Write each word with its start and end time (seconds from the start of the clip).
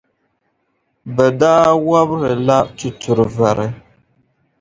Bɛ 1.15 1.25
daa 1.39 1.69
wɔbiri 1.85 2.33
la 2.47 2.57
tuturi 2.77 3.25
vari. 3.35 3.67